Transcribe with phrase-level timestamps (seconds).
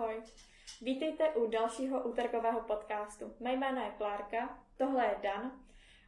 [0.00, 0.22] Ahoj.
[0.82, 3.34] Vítejte u dalšího úterkového podcastu.
[3.40, 5.52] Mé jméno je Klárka, tohle je Dan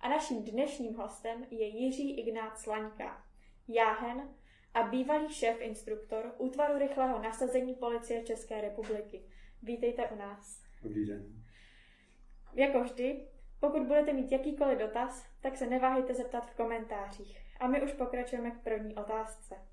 [0.00, 3.24] a naším dnešním hostem je Jiří Ignác Slaňka,
[3.68, 4.34] jáhen
[4.74, 9.22] a bývalý šéf instruktor útvaru rychlého nasazení policie České republiky.
[9.62, 10.62] Vítejte u nás.
[10.82, 11.44] Dobrý den.
[12.54, 13.28] Jako vždy,
[13.60, 17.38] pokud budete mít jakýkoliv dotaz, tak se neváhejte zeptat v komentářích.
[17.60, 19.71] A my už pokračujeme k první otázce.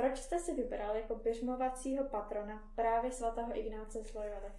[0.00, 4.52] Proč jste si vybral jako běžmovacího patrona právě svatého Ignáce z Loyoli?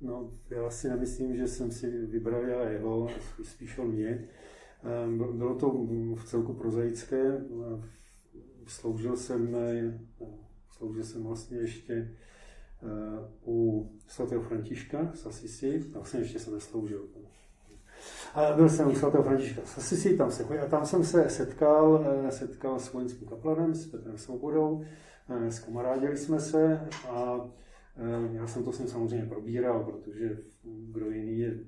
[0.00, 3.08] No, já si nemyslím, že jsem si vybral já jeho,
[3.42, 4.28] spíš on mě.
[4.84, 5.70] Ehm, bylo to
[6.14, 7.40] v celku prozaické.
[8.66, 9.56] Sloužil jsem,
[10.70, 17.08] sloužil jsem vlastně ještě eh, u svatého Františka z Asisi, vlastně ještě jsem nesloužil.
[18.34, 22.06] A byl jsem u svatého Františka z Asisi, tam, se, a tam jsem se setkal,
[22.26, 24.84] eh, setkal s vojenským kaplanem, s Petrem Svobodou,
[25.28, 27.50] eh, zkamarádili jsme se a
[28.32, 31.58] já jsem to s ním samozřejmě probíral, protože kdo jiný je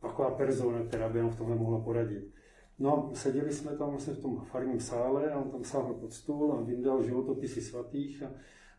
[0.00, 2.30] taková persona, která by nám v tomhle mohla poradit.
[2.78, 6.52] No, seděli jsme tam vlastně v tom farním sále a on tam sáhl pod stůl
[6.52, 8.30] a vyndal životopisy svatých a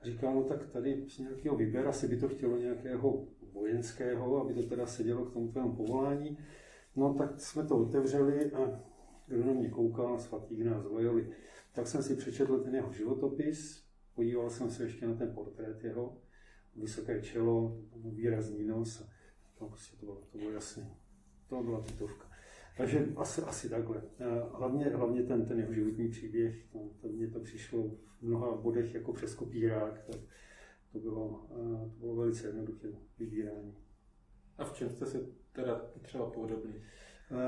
[0.03, 4.63] říkal, no tak tady z nějakého vyber, asi by to chtělo nějakého vojenského, aby to
[4.63, 6.37] teda sedělo k tomu tvému povolání.
[6.95, 8.79] No tak jsme to otevřeli a
[9.27, 11.29] kdo na mě koukal, svatý nás Loyoli,
[11.73, 13.83] tak jsem si přečetl ten jeho životopis,
[14.15, 16.17] podíval jsem se ještě na ten portrét jeho,
[16.75, 19.07] vysoké čelo, výrazný nos,
[19.59, 20.95] to, prostě to, bylo, to bylo jasné.
[21.49, 22.31] To byla titovka.
[22.77, 24.01] Takže asi, asi takhle.
[24.53, 27.83] Hlavně, hlavně ten, ten jeho životní příběh, to, to mně to přišlo
[28.19, 30.21] v mnoha bodech jako přes kopírák, tak
[30.91, 31.45] to bylo,
[31.93, 32.87] to bylo velice jednoduché
[33.19, 33.75] vybírání.
[34.57, 35.17] A v čem jste si
[35.51, 36.73] teda třeba podobný?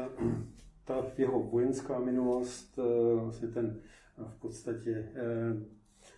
[0.86, 2.80] Ta jeho vojenská minulost,
[3.16, 3.82] vlastně ten
[4.28, 5.12] v podstatě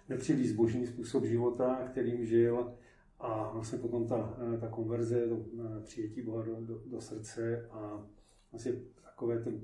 [0.10, 2.76] nepříliš zbožný způsob života, kterým žil,
[3.20, 5.46] a vlastně potom ta, ta konverze, to
[5.84, 8.08] přijetí Boha do, do, do srdce a
[8.52, 9.62] vlastně takové ten,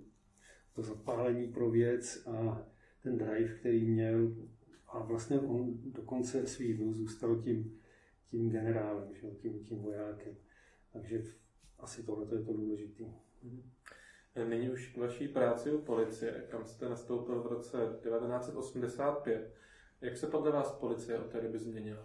[0.74, 2.66] to zapálení pro věc a
[3.04, 4.32] ten drive, který měl.
[4.92, 7.80] A vlastně on do konce svých dnů zůstal tím,
[8.26, 10.36] tím generálem, že, tím, tím vojákem.
[10.94, 11.24] Takže
[11.80, 13.04] asi tohle je to důležité.
[13.44, 13.64] Mhm.
[14.50, 19.54] Nyní už k vaší práci u policie, kam jste nastoupil v roce 1985.
[20.02, 22.04] Jak se podle vás policie od té doby změnila?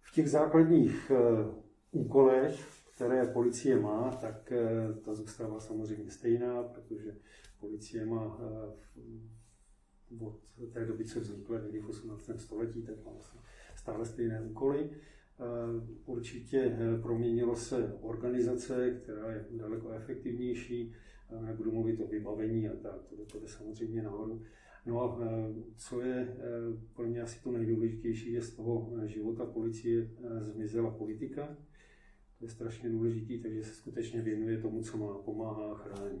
[0.00, 1.54] V těch základních uh,
[1.90, 7.16] úkolech které policie má, tak eh, ta zůstává samozřejmě stejná, protože
[7.60, 9.00] policie má eh,
[10.18, 10.40] od
[10.72, 12.30] té doby, co vznikla někdy v 18.
[12.36, 13.40] století, tak má vlastně
[13.76, 14.90] stále stejné úkoly.
[14.90, 15.42] Eh,
[16.06, 20.94] určitě proměnilo se organizace, která je daleko efektivnější,
[21.40, 24.42] nebudu mluvit o vybavení a tak, to, to jde samozřejmě nahoru.
[24.86, 25.18] No a
[25.76, 26.36] co je
[26.94, 30.10] pro mě asi to nejdůležitější, je z toho života policie
[30.40, 31.56] zmizela politika,
[32.40, 36.20] je strašně důležitý, takže se skutečně věnuje tomu, co má, pomáhá a chrání.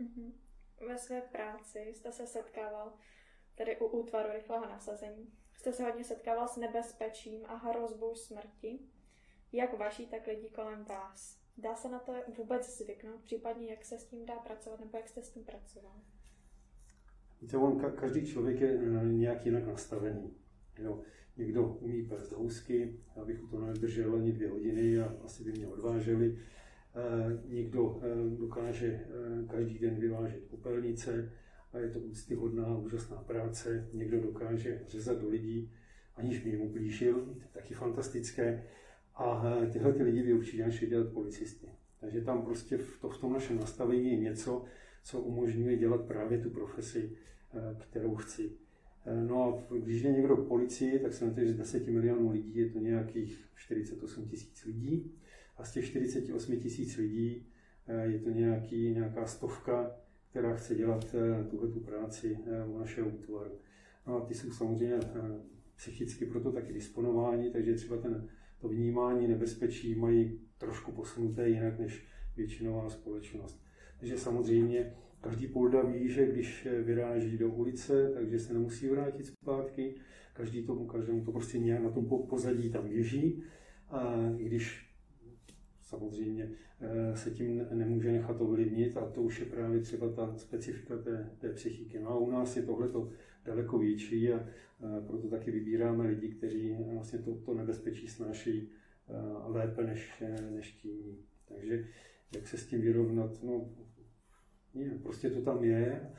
[0.00, 0.32] Mm-hmm.
[0.86, 2.92] Ve své práci jste se setkával,
[3.54, 8.78] tedy u útvaru rychlého nasazení, jste se hodně setkával s nebezpečím a hrozbou smrti,
[9.52, 11.40] jak vaší, tak lidí kolem vás.
[11.56, 15.08] Dá se na to vůbec zvyknout, případně jak se s tím dá pracovat, nebo jak
[15.08, 16.00] jste s tím pracoval?
[17.42, 20.36] Víte, on, každý člověk je nějak jinak nastavený.
[20.78, 21.02] Jo.
[21.36, 25.52] Někdo umí plést housky, já bych u toho nevydržel ani dvě hodiny a asi by
[25.52, 26.38] mě odváželi.
[26.98, 31.32] Eh, někdo eh, dokáže eh, každý den vyvážet popelnice
[31.72, 33.88] a je to úctyhodná, úžasná práce.
[33.92, 35.72] Někdo dokáže řezat do lidí,
[36.16, 38.64] aniž by jim ublížil, taky fantastické.
[39.14, 41.68] A tyhle ty lidi by určitě našli dělat policisty.
[42.00, 44.64] Takže tam prostě v, to, v tom našem nastavení je něco,
[45.02, 47.16] co umožňuje dělat právě tu profesi,
[47.90, 48.50] kterou chci.
[49.08, 52.30] Eh, no a když je někdo k policii, tak se na že z 10 milionů
[52.30, 55.12] lidí je to nějakých 48 tisíc lidí.
[55.58, 57.46] A z těch 48 tisíc lidí
[57.86, 59.90] eh, je to nějaký, nějaká stovka,
[60.30, 63.58] která chce dělat eh, tuhle tu práci u našeho útvaru.
[64.06, 64.98] No a ty jsou samozřejmě
[65.76, 68.28] psychicky proto taky disponováni, takže třeba ten,
[68.58, 72.06] to vnímání nebezpečí mají trošku posunuté jinak než
[72.36, 73.64] většinová společnost.
[73.98, 79.94] Takže samozřejmě Každý polda ví, že když vyráží do ulice, takže se nemusí vrátit zpátky.
[80.32, 83.42] Každý tomu, každému to prostě nějak na tom pozadí tam běží.
[83.90, 84.87] A když
[85.88, 86.50] samozřejmě
[86.80, 91.30] eh, se tím nemůže nechat ovlivnit a to už je právě třeba ta specifika té,
[91.38, 91.98] té psychiky.
[91.98, 92.88] No a u nás je tohle
[93.44, 94.46] daleko větší a,
[95.06, 98.70] proto taky vybíráme lidi, kteří vlastně to, to nebezpečí snáší
[99.08, 99.14] eh,
[99.46, 101.18] lépe než, než tím.
[101.48, 101.88] Takže
[102.34, 103.42] jak se s tím vyrovnat?
[103.42, 103.70] No,
[104.74, 106.12] ne, prostě to tam je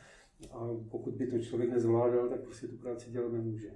[0.52, 3.72] a pokud by to člověk nezvládal, tak prostě tu práci dělat nemůže.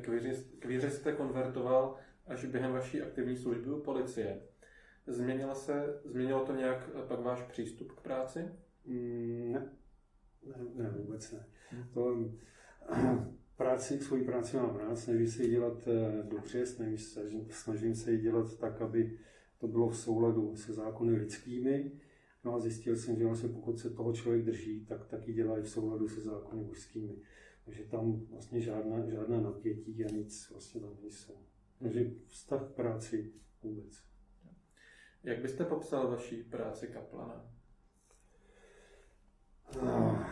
[0.00, 1.96] K víře, k víře jste konvertoval
[2.28, 4.40] až během vaší aktivní služby u policie.
[5.06, 8.48] Změnilo, se, změnilo to nějak pak váš přístup k práci?
[8.86, 9.70] Mm, ne,
[10.46, 11.46] ne, ne vůbec ne.
[11.70, 11.84] Hmm.
[11.94, 12.30] To,
[13.56, 16.98] práci, svoji práci mám rád, snažím se ji dělat eh, dobře, snažím,
[17.50, 19.18] snažím se ji dělat tak, aby
[19.58, 21.92] to bylo v souladu se zákony lidskými.
[22.44, 25.62] No a zjistil jsem, že vlastně pokud se toho člověk drží, tak taky dělá i
[25.62, 27.16] v souladu se zákony mužskými.
[27.64, 31.34] Takže tam vlastně žádná, žádná napětí a nic vlastně tam nejsou.
[31.78, 33.32] Takže vztah k práci
[33.62, 34.08] vůbec.
[35.24, 37.58] Jak byste popsal vaší práci kaplana?
[39.82, 40.24] No,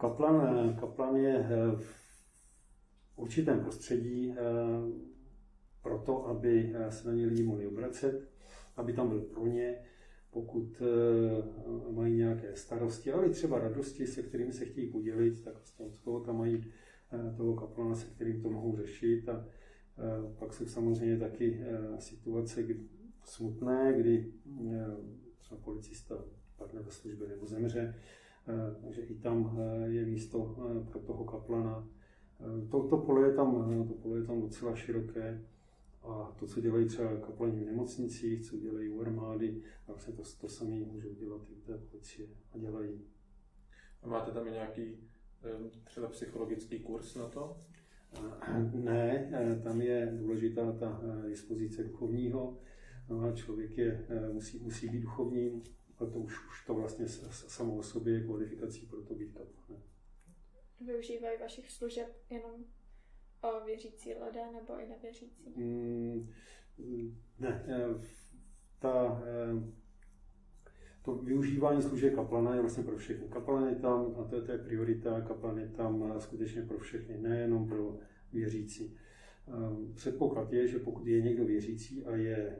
[0.00, 2.26] kaplan, kaplan je eh, v
[3.16, 4.42] určitém prostředí eh,
[5.82, 8.28] proto, aby eh, se na ně lidi mohli obracet,
[8.76, 9.78] aby tam byl pro ně,
[10.30, 10.82] pokud
[11.90, 15.72] mají nějaké starosti, ale i třeba radosti, se kterými se chtějí podělit, tak z
[16.04, 16.72] toho tam mají
[17.36, 19.28] toho kaplana, se kterým to mohou řešit.
[19.28, 19.46] A
[20.38, 21.60] pak jsou samozřejmě taky
[21.98, 22.80] situace kdy,
[23.24, 24.32] smutné, kdy
[25.38, 26.24] třeba policista
[26.56, 27.94] padne ve službě nebo zemře,
[28.48, 31.88] Eh, takže i tam eh, je místo eh, pro toho kaplana.
[32.70, 35.44] To, to, pole je tam, to pole je tam docela široké
[36.02, 40.48] a to, co dělají třeba kaplani v nemocnicích, co dělají u armády, vlastně to, to
[40.48, 43.00] samé můžou dělat i u té policie a dělají.
[44.02, 44.96] A máte tam i nějaký
[45.84, 47.56] třeba psychologický kurz na to?
[48.72, 49.30] Ne,
[49.62, 52.58] tam je důležitá ta dispozice duchovního.
[53.08, 55.62] No člověk je, musí, musí být duchovním,
[55.98, 59.82] a to už, už to vlastně samo o sobě je kvalifikací pro to být kaplanem.
[60.80, 62.64] Využívají vašich služeb jenom
[63.42, 65.52] o věřící lidé nebo i nevěřící?
[65.56, 66.28] Mm,
[67.38, 68.06] ne, eh,
[68.78, 69.81] ta, eh,
[71.02, 73.28] to využívání služeb kaplana je vlastně pro všechny.
[73.28, 76.78] Kaplan je tam, a to je, to je priorita, kaplan je tam eh, skutečně pro
[76.78, 77.98] všechny, nejenom pro
[78.32, 78.96] věřící.
[79.94, 82.56] Předpoklad je, že pokud je někdo věřící a je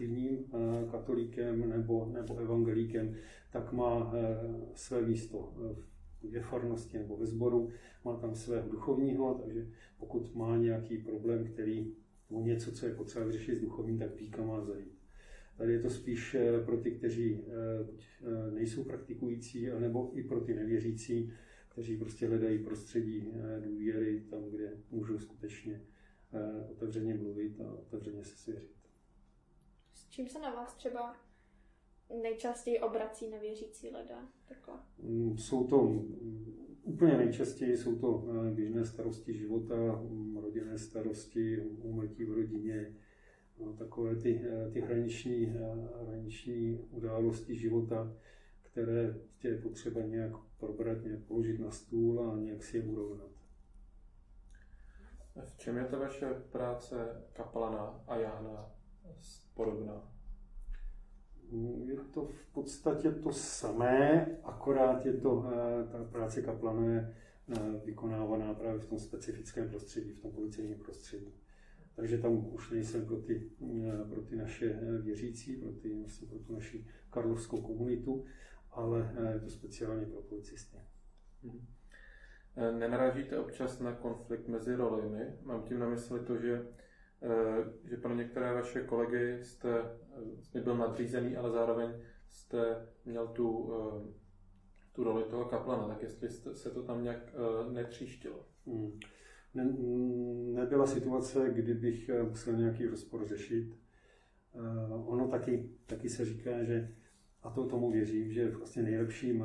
[0.00, 3.14] aktivním eh, katolíkem nebo, nebo evangelíkem,
[3.52, 4.38] tak má eh,
[4.74, 5.52] své místo
[6.22, 7.68] v farnosti nebo ve sboru,
[8.04, 9.66] má tam svého duchovního, takže
[9.98, 11.94] pokud má nějaký problém, který,
[12.30, 14.99] nebo něco, co je potřeba vyřešit s duchovním, tak víka má zajít.
[15.60, 17.44] Tady je to spíš eh, pro ty, kteří
[18.54, 21.32] nejsou praktikující, nebo i pro ty nevěřící,
[21.68, 25.80] kteří prostě hledají prostředí důvěry tam, kde můžou skutečně
[26.70, 28.76] otevřeně mluvit a otevřeně se svěřit.
[29.94, 31.16] S čím se na vás třeba
[32.22, 34.16] nejčastěji obrací nevěřící lidé?
[34.48, 34.74] Takhle.
[35.02, 41.60] Mm, jsou to mm, úplně nejčastěji jsou to eh, běžné starosti života, mm, rodinné starosti,
[41.60, 42.96] úmrtí v rodině,
[43.78, 48.12] takové ty, eh, ty hraniční, eh, hraniční události života,
[48.62, 53.30] které prostě je potřeba nějak probrat, nějak položit na stůl a nějak si je urovnat.
[55.44, 58.70] V čem je to vaše práce kaplana a Jána
[59.54, 60.12] podobná?
[61.84, 67.14] Je to v podstatě to samé, akorát je to, eh, ta práce kaplana je
[67.52, 71.34] eh, vykonávaná právě v tom specifickém prostředí, v tom policejním prostředí.
[71.96, 76.38] Takže tam už nejsem pro ty, eh, pro ty naše věřící, pro, ty, vlastně pro
[76.38, 78.24] tu naši karlovskou komunitu,
[78.70, 80.78] ale je to speciálně pro policisty.
[81.42, 81.66] Hmm.
[82.78, 85.24] Nenarážíte občas na konflikt mezi rolemi?
[85.42, 86.66] Mám tím na mysli to, že
[87.22, 89.98] Eh, že pro některé vaše kolegy jste,
[90.42, 91.90] jste byl nadřízený, ale zároveň
[92.28, 94.12] jste měl tu, eh,
[94.92, 98.46] tu roli toho kaplana, tak jestli jste, se to tam nějak eh, netříštilo?
[98.66, 99.00] Hmm.
[99.54, 99.64] Ne,
[100.54, 103.76] nebyla situace, kdy bych musel nějaký rozpor řešit.
[105.06, 106.88] Ono taky, taky se říká, že,
[107.42, 109.44] a to tomu věřím, že vlastně nejlepším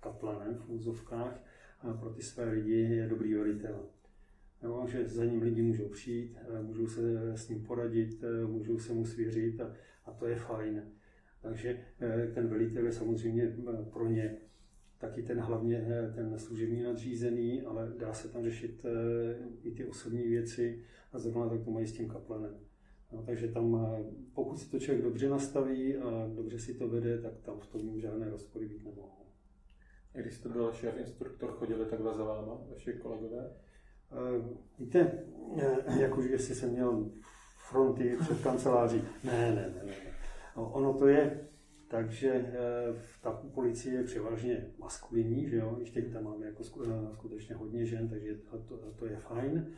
[0.00, 1.44] kaplanem v úzovkách
[2.00, 3.88] pro ty své lidi je dobrý velitel
[4.62, 8.78] jo, že za ním lidi můžou přijít, eh, můžou se s ním poradit, eh, můžou
[8.78, 9.72] se mu svěřit a,
[10.06, 10.82] a to je fajn.
[11.42, 13.56] Takže eh, ten velitel je samozřejmě
[13.92, 14.36] pro ně
[14.98, 18.82] taky ten hlavně ten služební nadřízený, ale dá se tam řešit
[19.62, 22.54] i ty osobní věci a zrovna tak to mají s tím kaplanem.
[23.12, 23.96] No, takže tam,
[24.34, 28.00] pokud si to člověk dobře nastaví a dobře si to vede, tak tam v tom
[28.00, 29.18] žádné rozpory být nemohou.
[30.12, 33.50] Když jste byl šéf instruktor, chodili takhle za váma, vaši kolegové?
[34.10, 35.24] Eh, víte,
[35.56, 37.10] eh, jako jestli jsem měl
[37.56, 39.02] fronty před kanceláří.
[39.24, 39.94] Ne, ne, ne, ne.
[40.56, 41.48] No, ono to je
[41.88, 46.64] takže eh, ta policie je převážně maskulinní, že jo, ještě tam máme jako
[47.14, 48.34] skutečně hodně žen, takže
[48.68, 49.76] to, to je fajn.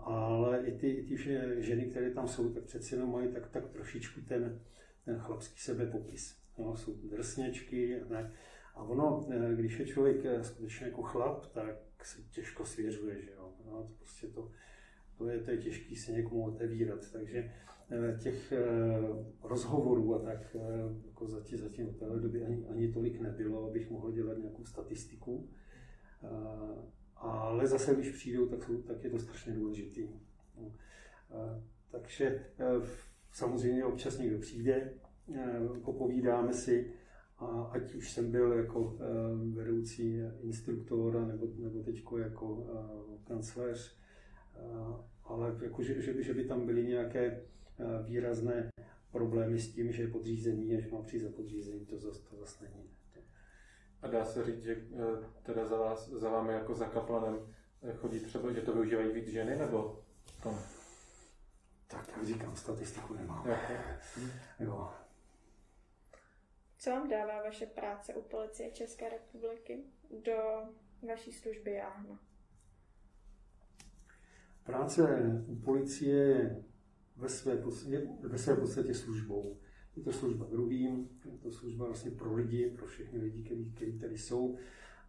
[0.00, 1.16] Ale i ty, i ty
[1.62, 4.60] ženy, které tam jsou, tak přeci jenom mají tak, tak trošičku ten,
[5.04, 6.38] ten chlapský sebepopis.
[6.58, 8.32] No, jsou drsněčky, ne.
[8.74, 13.52] A ono, když je člověk skutečně jako chlap, tak se těžko svěřuje, že jo.
[13.66, 14.50] No, to prostě to,
[15.18, 17.50] to je, to je těžké se někomu otevírat, takže
[17.90, 18.58] eh, těch eh,
[19.42, 20.56] rozhovorů a tak
[21.06, 25.48] jako zatím, zatím v téhle době ani, ani tolik nebylo, abych mohl dělat nějakou statistiku.
[27.16, 30.08] Ale zase, když přijdou, tak, jsou, tak je to strašně důležitý.
[30.60, 30.72] No.
[31.90, 32.44] Takže
[33.32, 34.92] samozřejmě občas někdo přijde,
[35.84, 36.92] popovídáme si,
[37.38, 39.04] a ať už jsem byl jako eh,
[39.54, 44.07] vedoucí instruktor nebo, nebo teď jako eh, kancléř, eh,
[45.24, 47.40] ale jako, že, že, by, že by tam byly nějaké
[48.04, 48.70] výrazné
[49.12, 52.36] problémy s tím, že je podřízený a že má přijít za podřízení, to zase to
[52.36, 52.90] zas není.
[54.02, 54.82] A dá se říct, že
[55.42, 57.54] teda za, vás, za vámi jako za kaplanem
[57.96, 60.04] chodí třeba, že to využívají víc ženy, nebo
[60.42, 60.62] to ne?
[61.86, 63.46] Tak jak říkám, statistiku nemám.
[64.60, 64.90] Jo.
[66.78, 69.84] Co vám dává vaše práce u policie České republiky
[70.24, 70.36] do
[71.08, 72.27] vaší služby Jáhna?
[74.68, 75.02] Práce
[75.46, 76.64] u policie je
[77.16, 77.62] ve své,
[78.22, 79.56] ve své podstatě službou.
[79.96, 83.42] Je to služba druhým, je to služba vlastně pro lidi, pro všechny lidi,
[83.74, 84.56] kteří, tady jsou,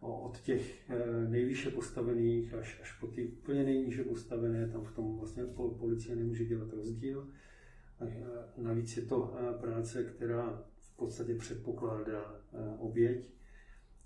[0.00, 5.18] od těch eh, nejvýše postavených až, až po ty úplně nejníže postavené, tam v tom
[5.18, 5.44] vlastně
[5.78, 7.28] policie nemůže dělat rozdíl.
[8.56, 10.64] Navíc je to eh, práce, která
[11.00, 13.30] podstatě předpokládá eh, oběť,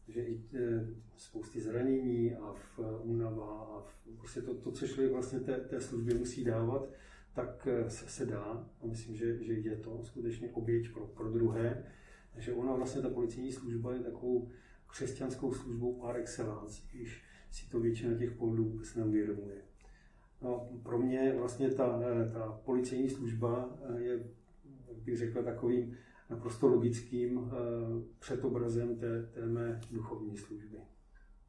[0.08, 4.86] že i eh, spousty zranění a v eh, únava a v, prostě to, to, co
[4.86, 6.88] člověk vlastně té, té službě musí dávat,
[7.34, 11.84] tak se, se dá a myslím, že, že je to skutečně oběť pro, pro druhé.
[12.32, 14.50] Takže ona vlastně ta policijní služba je takovou
[14.86, 19.56] křesťanskou službou par excellence, když si to většina těch pohlů vůbec neuvědomuje.
[20.42, 22.00] No, pro mě vlastně ta,
[22.32, 24.24] ta policejní služba je,
[24.88, 25.96] jak bych řekl, takovým
[26.30, 27.50] naprosto logickým uh,
[28.18, 30.78] předobrazem té, té mé duchovní služby.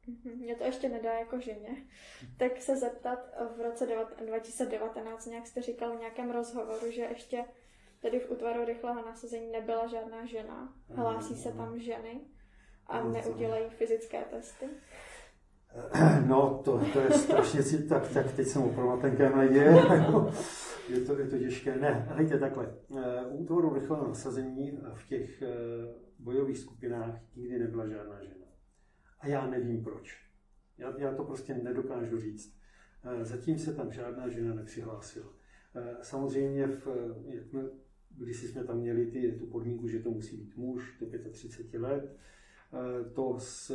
[0.06, 1.86] Mhm, Mě to ještě nedá jako ženě.
[2.36, 3.18] Tak se zeptat,
[3.56, 3.86] v roce
[4.26, 7.44] 2019 nějak jste říkal v nějakém rozhovoru, že ještě
[8.00, 10.74] tady v útvaru rychlého nasazení nebyla žádná žena.
[10.88, 12.20] Hlásí se tam ženy
[12.86, 14.66] a neudělají fyzické testy.
[16.26, 19.60] No, to, to je strašně si, tak, tak teď jsem opravdu na tenkém ledě.
[20.88, 21.76] je, to, je to těžké.
[21.76, 22.74] Ne, hejte takhle.
[22.96, 25.48] Eh, u útvoru rychlého nasazení v těch eh,
[26.18, 28.46] bojových skupinách nikdy nebyla žádná žena.
[29.20, 30.26] A já nevím proč.
[30.78, 32.56] Já, já to prostě nedokážu říct.
[33.04, 35.32] Eh, zatím se tam žádná žena nepřihlásila.
[36.02, 36.86] Samozřejmě, v,
[37.28, 37.62] jak jsme,
[38.10, 42.16] když jsme tam měli ty, tu podmínku, že to musí být muž do 35 let,
[43.14, 43.72] to s,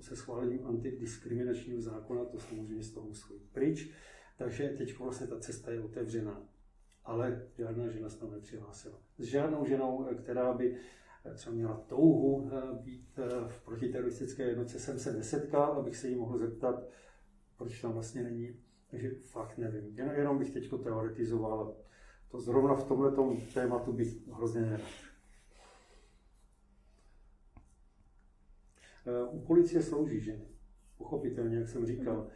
[0.00, 3.90] se schválením antidiskriminačního zákona, to samozřejmě z toho musí pryč.
[4.38, 6.42] Takže teď vlastně ta cesta je otevřená.
[7.04, 8.98] Ale žádná žena se tam nepřihlásila.
[9.18, 10.76] S žádnou ženou, která by
[11.34, 16.14] třeba měla touhu eh, být eh, v protiteroristické jednotce, jsem se nesetkal, abych se jí
[16.14, 16.84] mohl zeptat,
[17.58, 18.56] proč tam vlastně není.
[18.90, 19.98] Takže fakt nevím.
[19.98, 21.76] Jen, jenom bych teď teoretizoval.
[22.30, 23.12] To zrovna v tomhle
[23.54, 24.80] tématu bych hrozně nerad.
[29.30, 30.48] U policie slouží ženy.
[30.98, 32.28] Pochopitelně, jak jsem říkal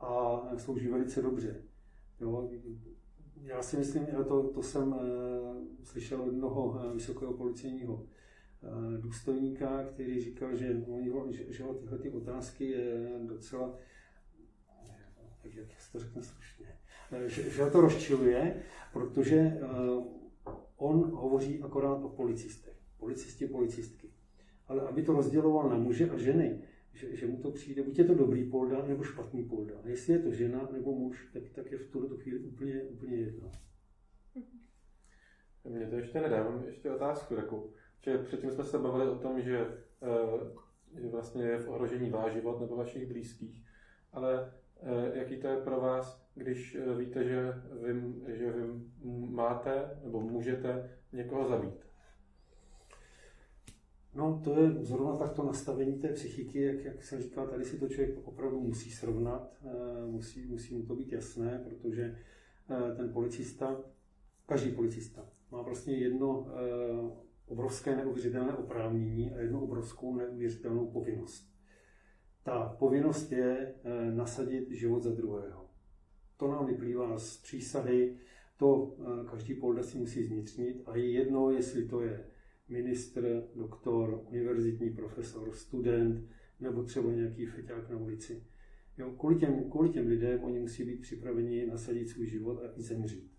[0.00, 1.62] a slouží velice dobře.
[2.20, 2.50] Jo,
[3.42, 4.98] já si myslím, že to, to jsem uh,
[5.82, 8.06] slyšel od jednoho uh, vysokého policejního
[9.00, 10.84] důstojníka, který říkal, že,
[11.30, 13.78] že, že tyhle ty otázky je docela,
[15.44, 16.66] jak, jak to řekne slušně,
[17.26, 18.62] že, že to rozčiluje,
[18.92, 19.60] protože
[20.76, 22.76] on hovoří akorát o policistech.
[22.98, 24.13] Policisti, policistky.
[24.68, 28.04] Ale aby to rozděloval na muže a ženy, že, že mu to přijde, buď je
[28.04, 29.74] to dobrý polda, nebo špatný polda.
[29.84, 33.16] A jestli je to žena nebo muž, tak, tak je v tuto chvíli úplně, úplně
[33.16, 33.50] jedno.
[35.68, 37.72] Mně to ještě nedá, mám ještě otázku takovou.
[38.00, 39.58] Že předtím jsme se bavili o tom, že,
[40.02, 43.64] eh, že vlastně je v ohrožení váš život nebo vašich blízkých,
[44.12, 47.94] ale eh, jaký to je pro vás, když eh, víte, že vy,
[48.36, 48.62] že vy
[49.30, 51.86] máte nebo můžete někoho zabít?
[54.14, 57.78] No, to je zrovna tak to nastavení té psychiky, jak, jak jsem říkal, tady si
[57.78, 62.16] to člověk opravdu musí srovnat, eh, musí, musí mu to být jasné, protože
[62.70, 63.80] eh, ten policista,
[64.46, 71.54] každý policista, má vlastně jedno eh, obrovské neuvěřitelné oprávnění a jednu obrovskou neuvěřitelnou povinnost.
[72.42, 73.74] Ta povinnost je
[74.10, 75.64] nasadit život za druhého.
[76.36, 78.16] To nám vyplývá z přísahy,
[78.56, 78.96] to
[79.30, 82.26] každý polda si musí zvnitřnit a je jedno, jestli to je
[82.68, 86.28] ministr, doktor, univerzitní profesor, student
[86.60, 88.42] nebo třeba nějaký feťák na ulici.
[88.98, 92.82] Jo, kvůli, těm, kvůli těm lidem oni musí být připraveni nasadit svůj život a i
[92.82, 93.32] zemřít.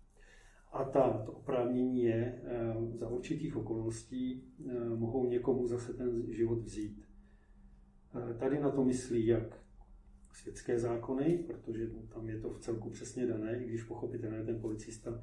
[0.72, 6.58] A ta, to oprávnění je, eh, za určitých okolností eh, mohou někomu zase ten život
[6.58, 7.04] vzít.
[8.30, 9.66] Eh, tady na to myslí jak
[10.32, 15.22] světské zákony, protože tam je to v celku přesně dané, i když pochopitelně ten policista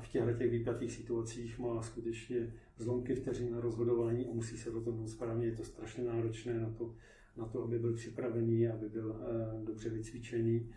[0.00, 5.08] v těchto těch výpjatých situacích má skutečně zlomky vteřin na rozhodování a musí se rozhodnout
[5.08, 5.46] správně.
[5.46, 6.94] Je to strašně náročné na to,
[7.36, 10.70] na to aby byl připravený, aby byl uh, dobře vycvičený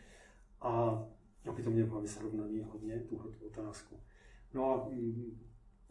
[0.61, 1.03] a
[1.45, 3.95] aby to měl hlavně srovnaný hodně, tuhle otázku.
[4.53, 5.37] No a mm,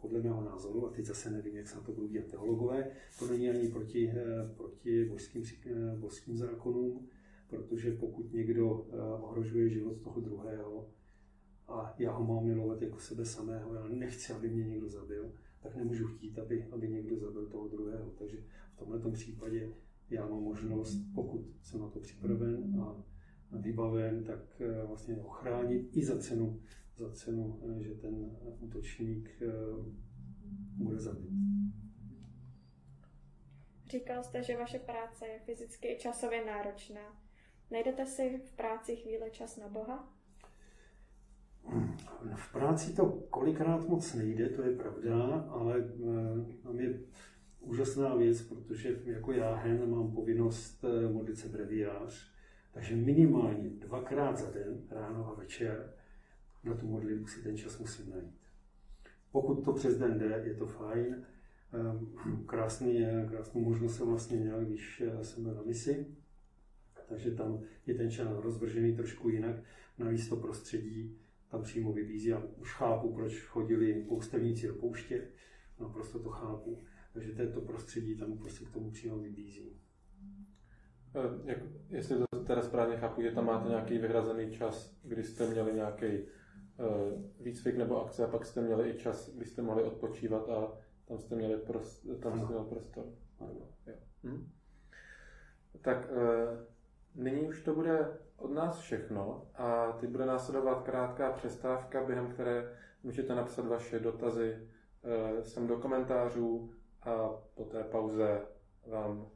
[0.01, 3.27] podle mého názoru, a teď zase nevím, jak se na to budou dělat teologové, to
[3.27, 7.07] není ani proti, uh, proti božským, uh, božským zákonům,
[7.49, 8.69] protože pokud někdo
[9.21, 10.89] ohrožuje život toho druhého,
[11.67, 15.75] a já ho mám milovat jako sebe samého, já nechci, aby mě někdo zabil, tak
[15.75, 18.11] nemůžu chtít, aby, aby někdo zabil toho druhého.
[18.11, 18.37] Takže
[18.73, 19.73] v tomto případě
[20.09, 23.03] já mám možnost, pokud jsem na to připraven a
[23.51, 26.61] vybaven, tak eh, vlastně ochránit i za cenu,
[26.97, 29.47] za cenu, eh, že ten útočník eh,
[30.77, 31.31] bude zabit.
[33.85, 37.21] Říkal jste, že vaše práce je fyzicky i časově náročná.
[37.71, 40.16] Najdete si v práci chvíli čas na Boha?
[42.35, 45.89] V práci to kolikrát moc nejde, to je pravda, ale
[46.63, 46.99] tam je
[47.59, 52.31] úžasná věc, protože jako já hen mám povinnost eh, modlit se breviář,
[52.73, 55.93] takže minimálně dvakrát za den, ráno a večer,
[56.63, 58.37] na tu modlitbu si ten čas musím najít.
[59.31, 61.25] Pokud to přes den jde, je to fajn.
[61.73, 66.07] Ehm, krásný, krásnou možnost jsem vlastně měl, když eh, jsem byl na misi,
[67.09, 69.55] takže tam je ten čas rozvržený trošku jinak.
[69.97, 71.17] Navíc to prostředí
[71.51, 72.29] tam přímo vybízí.
[72.29, 75.27] Já už chápu, proč chodili poustevníci do pouště,
[75.79, 76.83] naprosto to chápu.
[77.13, 79.81] Takže to je to prostředí, tam prostě k tomu přímo vybízí.
[81.15, 81.57] E, jak,
[81.89, 86.05] jestli to teda správně chápu, že tam máte nějaký vyhrazený čas, kdy jste měli nějaký
[86.05, 86.25] uh,
[87.39, 90.77] výcvik nebo akce a pak jste měli i čas, kdy jste mohli odpočívat a
[91.07, 93.05] tam jste měli, prost, tam jste měli prostor.
[93.39, 93.69] Ano.
[93.87, 93.93] Jo.
[94.23, 94.49] Hm.
[95.81, 102.03] Tak uh, nyní už to bude od nás všechno a teď bude následovat krátká přestávka,
[102.03, 104.69] během které můžete napsat vaše dotazy
[105.01, 108.45] uh, sem do komentářů a po té pauze
[108.87, 109.29] vám uh,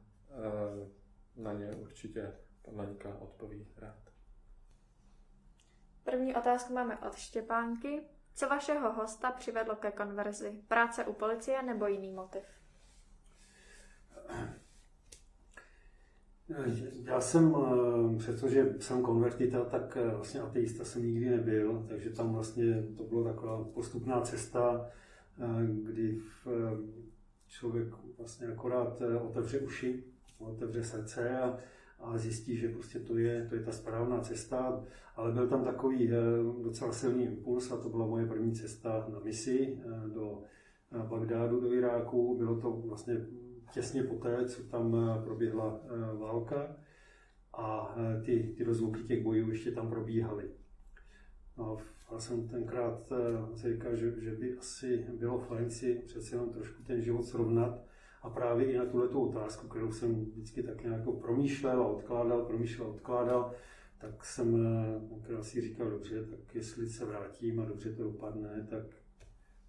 [1.36, 3.98] na ně určitě pan Laňka odpoví rád.
[6.04, 8.02] První otázku máme od Štěpánky.
[8.34, 10.62] Co vašeho hosta přivedlo ke konverzi?
[10.68, 12.44] Práce u policie nebo jiný motiv?
[17.04, 22.32] Já jsem, eh, přestože jsem konvertita, tak eh, vlastně ateista jsem nikdy nebyl, takže tam
[22.32, 24.86] vlastně to bylo taková postupná cesta,
[25.84, 26.46] kdy v
[27.52, 30.04] člověk vlastně akorát eh, otevře uši,
[30.38, 31.58] otevře srdce a,
[32.00, 34.84] a zjistí, že prostě to je, to je ta správná cesta,
[35.16, 36.16] ale byl tam takový eh,
[36.62, 40.42] docela silný impuls a to byla moje první cesta na misi eh, do
[41.08, 42.38] Bagdádu, do Iráku.
[42.38, 43.26] Bylo to vlastně
[43.72, 45.80] těsně poté, co tam proběhla
[46.18, 46.76] válka
[47.52, 50.50] a ty, ty rozluky těch bojů ještě tam probíhaly.
[51.58, 51.78] No,
[52.12, 56.82] já jsem tenkrát eh, říkal, že, že by asi bylo fajn si přece jenom trošku
[56.82, 57.84] ten život srovnat
[58.22, 62.88] a právě i na tuhle otázku, kterou jsem vždycky tak nějak promýšlel a odkládal, promýšlel
[62.88, 63.54] a odkládal,
[63.98, 64.66] tak jsem
[65.10, 68.84] tenkrát si říkal, dobře, tak jestli se vrátím a dobře to dopadne, tak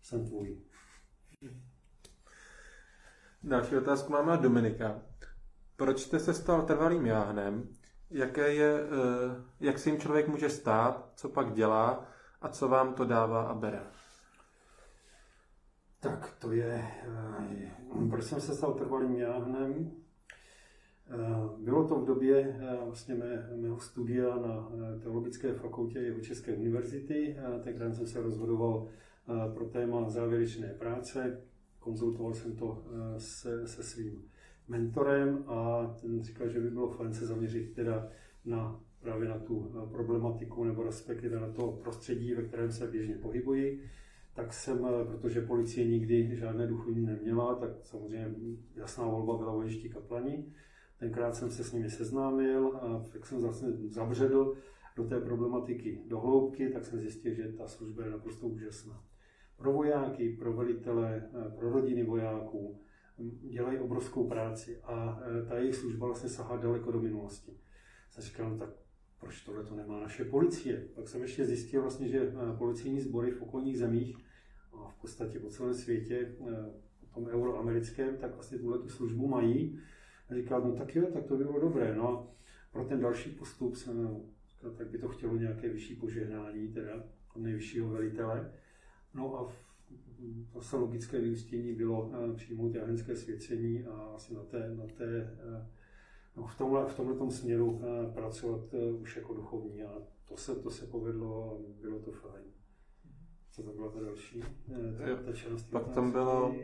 [0.01, 0.57] jsem tvůj.
[3.45, 5.01] Další otázku máme od Dominika.
[5.75, 7.69] Proč jste se stal trvalým jáhnem?
[8.09, 12.05] Jaké je, eh, jak si jim člověk může stát, co pak dělá
[12.41, 13.81] a co vám to dává a bere?
[15.99, 19.91] Tak to je, eh, proč jsem se stal trvalým jáhnem.
[19.91, 21.17] Eh,
[21.57, 24.69] bylo to v době vlastně mé, mého studia na
[25.01, 27.37] Teologické fakultě Jeho České univerzity.
[27.63, 28.87] Tenkrát jsem se rozhodoval
[29.53, 31.41] pro téma závěrečné práce.
[31.83, 32.83] Konzultoval jsem to
[33.17, 34.23] se, se svým
[34.67, 38.09] mentorem a ten říkal, že by bylo fajn se zaměřit teda
[38.45, 43.83] na právě na tu problematiku nebo respektive na to prostředí, ve kterém se běžně pohybuji.
[44.33, 48.35] Tak jsem, protože policie nikdy žádné duchovní neměla, tak samozřejmě
[48.75, 50.53] jasná volba byla vojenští kaplani.
[50.99, 54.55] Tenkrát jsem se s nimi seznámil a tak jsem zase zabředl
[54.95, 59.03] do té problematiky do hloubky, tak jsem zjistil, že ta služba je naprosto úžasná.
[59.57, 62.79] Pro vojáky, pro velitele, pro rodiny vojáků,
[63.49, 67.57] dělají obrovskou práci a e, ta jejich služba vlastně sahá daleko do minulosti.
[68.09, 68.69] Jsem říkal, no tak
[69.19, 70.87] proč tohle to nemá naše policie?
[70.95, 74.17] Pak jsem ještě zjistil vlastně, že e, policijní sbory v okolních zemích
[74.73, 76.35] a v podstatě po celém světě,
[77.03, 79.79] v tom euroamerickém, tak vlastně tuhle tu službu mají.
[80.29, 81.95] A říkal, no tak jo, tak to by bylo dobré.
[81.95, 82.27] No a
[82.71, 87.03] pro ten další postup jsem říkal, tak by to chtělo nějaké vyšší požehnání, teda
[87.35, 88.51] od nejvyššího velitele.
[89.13, 89.51] No a
[90.53, 95.67] zase logické vyústění bylo eh, přijmout jahenské svěcení a asi na té, na té, eh,
[96.35, 97.81] no, v tomhle, v tomhle tom směru
[98.13, 98.61] pracovat
[99.01, 99.93] už jako duchovní a
[100.25, 102.43] to se, to se povedlo a bylo to fajn.
[103.51, 104.39] Co to byla ta další?
[104.39, 106.55] Ta, ta část Pak tam bylo,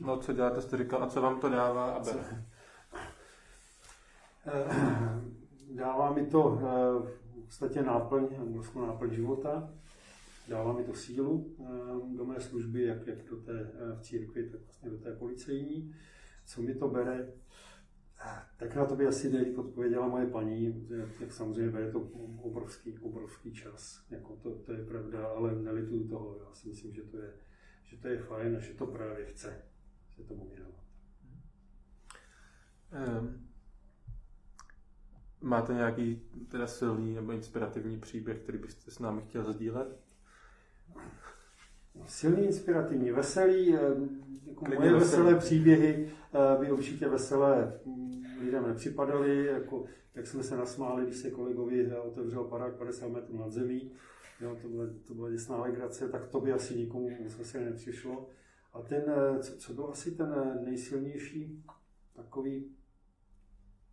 [0.00, 1.92] no co děláte, jste říkal, a co vám to dává?
[1.92, 2.02] A
[5.74, 9.70] dává mi to v podstatě náplň, anglicky náplň života,
[10.48, 11.56] dává mi to sílu
[12.16, 15.94] do mé služby, jak, jak do té v církvi, tak vlastně do té policejní.
[16.46, 17.32] Co mi to bere?
[18.56, 20.88] Tak na to by asi nejlíp odpověděla moje paní,
[21.20, 22.00] jak samozřejmě bere to
[22.42, 24.06] obrovský, obrovský čas.
[24.10, 26.38] Jako to, to, je pravda, ale nelituju toho.
[26.38, 27.32] Já si myslím, že to je,
[27.84, 29.62] že to je fajn a že to právě chce
[30.16, 30.84] se tomu věnovat.
[33.20, 33.48] Um,
[35.40, 40.05] máte nějaký teda silný nebo inspirativní příběh, který byste s námi chtěl sdílet?
[42.06, 43.76] Silný, inspirativní, veselý,
[44.46, 50.56] jako moje veselé příběhy eh, by určitě veselé mm, lidem nepřipadaly, jako jak jsme se
[50.56, 53.92] nasmáli, když se kolegovi eh, otevřel parák 50 metrů nad zemí,
[54.40, 57.10] jo, to, byla, to byla děsná legrace, tak to by asi nikomu
[57.42, 58.28] se nepřišlo.
[58.72, 61.64] A ten, eh, co, co byl asi ten nejsilnější
[62.14, 62.75] takový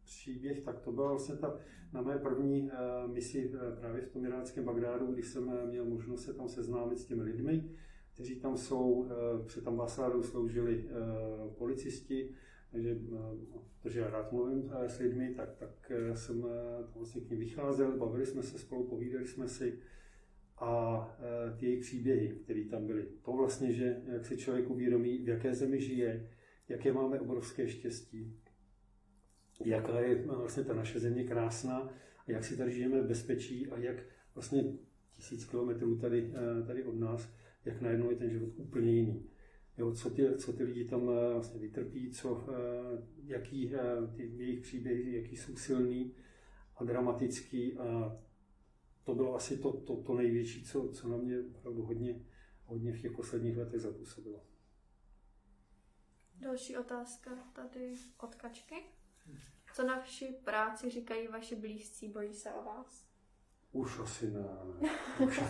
[0.03, 1.59] příběh, tak to byla vlastně ta,
[1.93, 2.71] na mé první
[3.07, 7.23] misi právě v tom iráckém Bagdádu, když jsem měl možnost se tam seznámit s těmi
[7.23, 7.69] lidmi,
[8.13, 10.93] kteří tam jsou, eh, před ambasádou sloužili eh,
[11.57, 12.29] policisti,
[12.71, 17.39] takže, eh, protože já rád mluvím s lidmi, tak, tak jsem tam vlastně k ním
[17.39, 19.79] vycházel, bavili jsme se spolu, povídali jsme si
[20.57, 21.17] a
[21.59, 23.07] ty jejich příběhy, které tam byly.
[23.25, 26.29] To vlastně, že jak si člověk uvědomí, v jaké zemi žije,
[26.69, 28.39] jaké máme obrovské štěstí,
[29.65, 31.89] jaká je vlastně ta naše země krásná
[32.27, 33.95] a jak si tady žijeme v bezpečí a jak
[34.35, 34.63] vlastně
[35.15, 36.33] tisíc kilometrů tady,
[36.67, 37.29] tady od nás
[37.65, 39.29] jak najednou je ten život úplně jiný.
[39.77, 43.81] Jo, co, ty, co ty lidi tam eh, vlastně vytrpí, co, eh, jaký eh,
[44.15, 46.15] ty jejich příběhy, jaký jsou silný
[46.75, 47.77] a dramatický.
[47.77, 48.17] A
[49.03, 52.25] to bylo asi to, to, to největší, co, co na mě opravdu hodně,
[52.65, 54.43] hodně v těch posledních letech zapůsobilo.
[56.35, 58.75] Další otázka tady od Kačky.
[59.73, 63.05] Co na vši práci říkají vaši blízcí, bojí se o vás?
[63.71, 64.45] Už asi ne.
[65.25, 65.41] Už,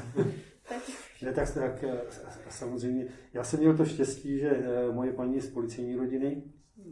[1.21, 2.01] ne, tak, tak eh,
[2.49, 3.07] samozřejmě.
[3.33, 6.43] Já jsem měl to štěstí, že eh, moje paní je z policejní rodiny,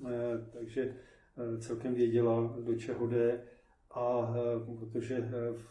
[0.05, 0.09] eh,
[0.53, 0.97] takže
[1.59, 3.47] celkem věděla, do čeho jde.
[3.93, 4.33] A
[4.79, 5.29] protože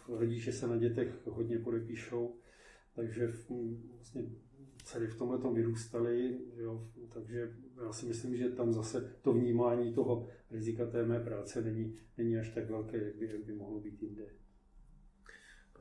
[0.08, 2.36] rodiče se na dětech hodně podepíšou,
[2.94, 3.28] takže
[3.94, 4.22] vlastně
[4.84, 7.52] celý v tomhle tom vyrůstali, jo, takže
[7.84, 12.38] já si myslím, že tam zase to vnímání toho rizika té mé práce není, není
[12.38, 14.26] až tak velké, jak by, jak by mohlo být jinde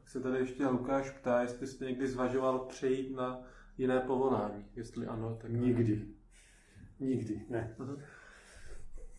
[0.10, 3.44] se tady ještě Lukáš ptá, jestli jste někdy zvažoval přejít na
[3.78, 4.66] jiné povolání.
[4.76, 5.52] Jestli ano, tak...
[5.52, 6.06] Nikdy.
[7.00, 7.76] Nikdy, ne.
[7.80, 8.02] Uh-huh.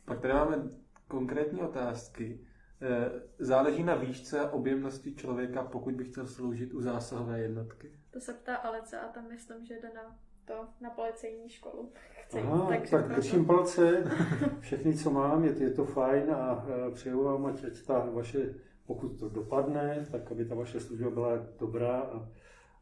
[0.04, 0.70] Pak tady máme
[1.08, 2.46] konkrétní otázky.
[2.82, 7.90] Eh, záleží na výšce a objemnosti člověka, pokud by chtěl sloužit u zásahové jednotky?
[8.10, 11.92] To se ptá Alece a tam myslím, že jde na to, na policejní školu.
[12.26, 14.04] Chci, Aha, tak, tak držím palce,
[14.60, 18.54] všechny, co mám, je, je to fajn a eh, přeju vám, ať ta vaše
[18.86, 22.28] pokud to dopadne, tak aby ta vaše služba byla dobrá a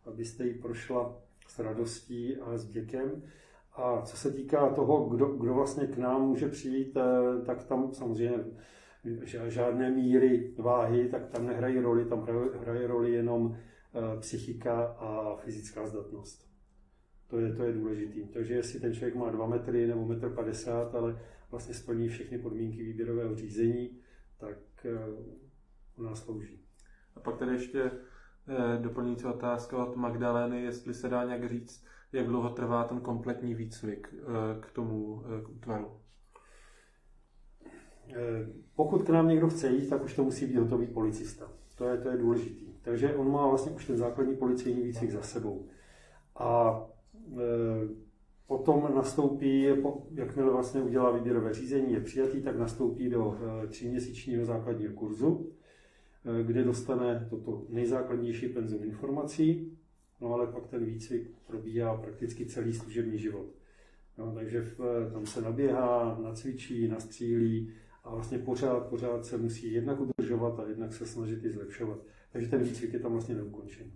[0.06, 1.16] abyste ji prošla
[1.48, 3.22] s radostí a s děkem.
[3.72, 7.94] A co se týká toho, kdo, kdo vlastně k nám může přijít, eh, tak tam
[7.94, 8.44] samozřejmě
[9.47, 12.27] žádné míry váhy, tak tam nehrají roli, tam
[12.61, 16.49] hraje, roli jenom eh, psychika a fyzická zdatnost.
[17.29, 18.21] To je, to je důležité.
[18.33, 22.83] Takže jestli ten člověk má 2 metry nebo 1,50 m, ale vlastně splní všechny podmínky
[22.83, 23.99] výběrového řízení,
[24.38, 24.99] tak eh,
[25.97, 26.61] u nás slouží.
[27.16, 32.27] A pak tady ještě eh, doplňující otázka od Magdalény, jestli se dá nějak říct, jak
[32.27, 34.14] dlouho trvá ten kompletní výcvik
[34.61, 36.01] k tomu k útvaru.
[38.77, 41.53] Pokud k nám někdo chce jít, tak už to musí být hotový policista.
[41.79, 42.66] To je, to je důležitý.
[42.83, 45.66] Takže on má vlastně už ten základní policejní výcvik za sebou.
[46.37, 46.81] A
[47.33, 47.38] e,
[48.47, 49.66] potom nastoupí,
[50.14, 55.53] jakmile vlastně udělá výběrové řízení, je přijatý, tak nastoupí do e, tříměsíčního základního kurzu,
[56.29, 59.79] Eh, kde dostane toto nejzákladnější penzum informací,
[60.21, 63.47] no ale pak ten výcvik probíhá prakticky celý služební život.
[64.18, 67.73] No, takže v, eh, tam se naběhá, nacvičí, nastřílí
[68.09, 71.99] a vlastně pořád, pořád se musí jednak udržovat a jednak se snažit i zlepšovat.
[72.33, 73.92] Takže ten výcvik je tam vlastně neukončený.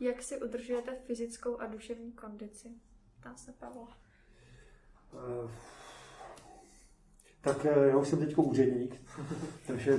[0.00, 2.68] Jak si udržujete fyzickou a duševní kondici?
[3.20, 3.98] Ptá se Pavla.
[5.12, 5.50] Uh,
[7.42, 9.02] tak eh, já už jsem teď úředník,
[9.66, 9.98] takže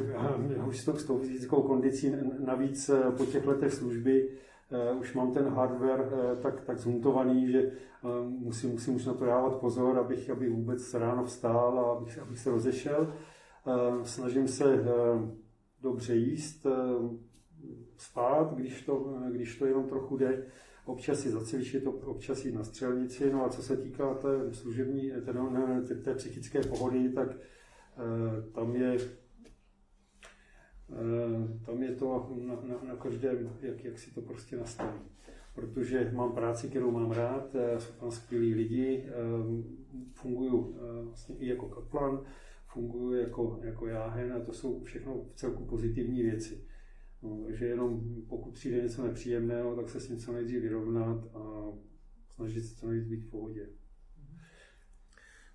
[0.58, 4.30] já už s tou, s tou fyzickou kondicí navíc eh, po těch letech služby
[5.00, 6.10] už mám ten hardware
[6.42, 7.72] tak, tak zhuntovaný, že
[8.28, 12.40] musím, musím už na to dávat pozor, abych, abych vůbec ráno vstál a abych, abych
[12.40, 13.14] se rozešel.
[14.04, 14.84] Snažím se
[15.82, 16.68] dobře jíst,
[17.98, 20.46] spát, když to, když to jenom trochu jde
[20.86, 23.34] občas si zacvičit, občas jít na střelnici.
[23.34, 25.12] No a co se týká té služební,
[25.88, 27.28] té, té, psychické pohody, tak
[28.54, 28.98] tam je
[31.66, 35.00] tam je to na, na, na každém, jak, jak si to prostě nastaví.
[35.56, 39.06] Protože mám práci, kterou mám rád, eh, jsou tam skvělí lidi,
[40.14, 40.76] funguju
[41.06, 42.22] vlastně i jako kaplan,
[42.68, 46.68] funguju jako, jako jáhen a to jsou všechno v celku pozitivní věci.
[47.24, 51.72] No, takže jenom pokud přijde něco nepříjemného, tak se s tím co nejdřív vyrovnat a
[52.30, 53.70] snažit se co nejvíc být v pohodě.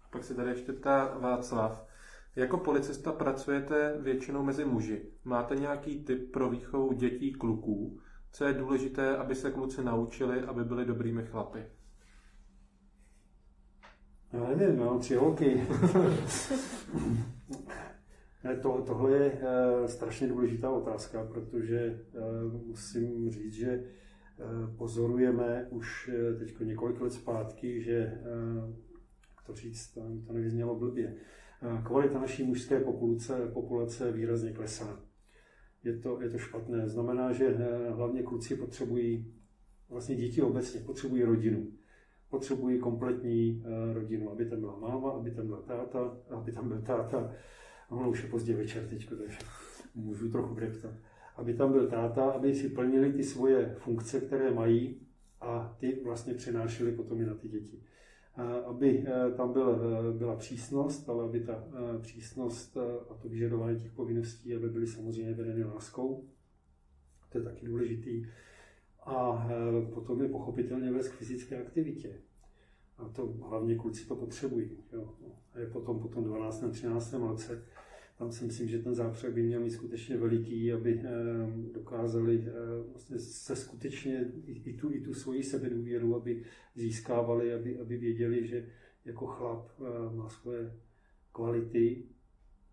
[0.04, 1.87] A pak se tady ještě ptá Václav.
[2.36, 5.02] Jako policista pracujete většinou mezi muži.
[5.24, 8.00] Máte nějaký tip pro výchovu dětí, kluků?
[8.32, 11.66] Co je důležité, aby se kluci naučili, aby byli dobrými chlapy?
[14.32, 15.62] Já nevím, mám tři holky.
[18.62, 26.10] To, tohle je uh, strašně důležitá otázka, protože uh, musím říct, že uh, pozorujeme už
[26.38, 28.20] teď několik let zpátky, že
[29.46, 31.14] to říct, to, to nevyznělo blbě.
[31.62, 35.00] Uh, kvalita naší mužské populace, populace výrazně klesá.
[35.84, 36.88] Je to, je to špatné.
[36.88, 39.34] Znamená, že uh, hlavně kluci potřebují,
[39.88, 41.78] vlastně děti obecně potřebují rodinu
[42.30, 46.82] potřebují kompletní uh, rodinu, aby tam byla máma, aby tam byla táta, aby tam byl
[46.82, 47.34] táta,
[47.90, 49.38] ono už je pozdě večer teď, takže
[49.94, 50.94] můžu trochu breptat.
[51.36, 55.00] Aby tam byl táta, aby si plnili ty svoje funkce, které mají
[55.40, 57.82] a ty vlastně přenášeli potom i na ty děti.
[58.66, 62.76] Aby e, tam byl, e, byla přísnost, ale aby ta e, přísnost
[63.10, 66.24] a to vyžadování těch povinností, aby byly samozřejmě vedeny láskou,
[67.32, 68.26] to je taky důležitý.
[69.04, 69.48] A
[69.94, 72.20] potom je pochopitelně vést k fyzické aktivitě.
[72.98, 74.70] A to hlavně kluci to potřebují.
[74.92, 75.14] Jo.
[75.54, 76.64] A je potom po tom 12.
[76.70, 77.12] 13.
[77.12, 77.64] roce
[78.18, 81.10] tam si myslím, že ten zápřeh by měl mít skutečně veliký, aby eh,
[81.72, 82.52] dokázali eh,
[82.90, 88.68] vlastně se skutečně i tu, i tu svoji sebedůvěru, aby získávali, aby, aby věděli, že
[89.04, 90.80] jako chlap eh, má svoje
[91.32, 92.08] kvality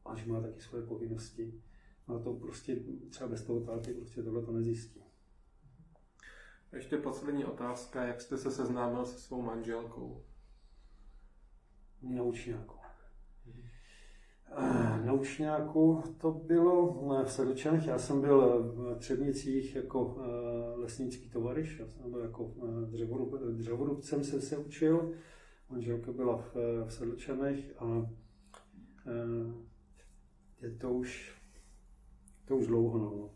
[0.06, 1.62] a že má taky svoje povinnosti.
[2.08, 2.80] A to prostě
[3.10, 5.04] třeba bez toho táty prostě tohle to nezjistí.
[6.74, 8.06] Ještě poslední otázka.
[8.06, 10.26] Jak jste se seznámil se svou manželkou?
[12.02, 12.75] Na učňáku.
[15.06, 17.88] Na učňáku to bylo v Sedlčanech.
[17.88, 21.82] Já jsem byl v Třebnicích jako eh, lesnický tovariš.
[21.88, 25.14] Jsem byl jako eh, dřevorub, dřevorubcem se se učil.
[25.70, 26.56] Manželka byla v,
[26.86, 28.10] v Sedlčanech a
[29.08, 29.54] eh,
[30.62, 31.42] je to už,
[32.48, 33.30] to už dlouho, no.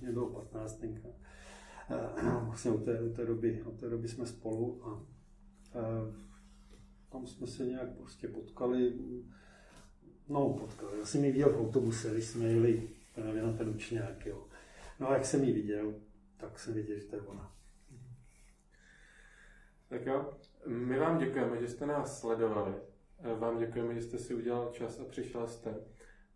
[0.00, 1.14] Mě bylo 15 tenkrát.
[2.44, 5.04] Vlastně od té, od té, doby, od té doby jsme spolu a, a
[7.12, 8.94] tam jsme se nějak prostě potkali
[10.30, 10.88] No, potkal.
[10.98, 14.46] Já jsem ji viděl v autobuse, když jsme jeli právě na ten učňák, jo.
[15.00, 15.94] No a jak jsem ji viděl,
[16.36, 17.52] tak jsem viděl, že to je ona.
[19.88, 20.30] Tak jo,
[20.66, 22.74] my vám děkujeme, že jste nás sledovali.
[23.38, 25.74] Vám děkujeme, že jste si udělal čas a přišel jste.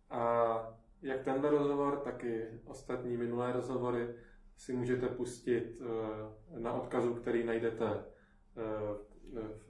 [0.09, 0.57] A
[1.01, 4.15] jak tenhle rozhovor, tak i ostatní minulé rozhovory
[4.57, 8.03] si můžete pustit eh, na odkazu, který najdete eh,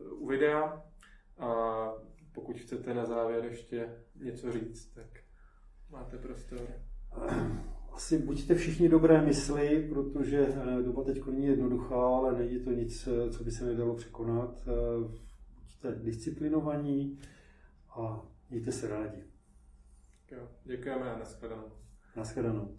[0.10, 0.84] u videa.
[1.38, 1.76] A
[2.36, 5.06] pokud chcete na závěr ještě něco říct, tak
[5.90, 6.60] máte prostor.
[7.92, 13.08] Asi buďte všichni dobré mysli, protože eh, doba teď není jednoduchá, ale není to nic,
[13.08, 14.68] eh, co by se nedalo překonat.
[14.68, 15.18] Eh,
[15.56, 17.20] buďte disciplinovaní
[17.90, 19.24] a mějte se rádi.
[20.32, 21.72] Jo, děkujeme a nashledanou.
[22.16, 22.78] Nashledanou.